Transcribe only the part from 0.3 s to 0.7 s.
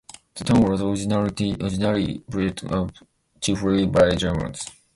The town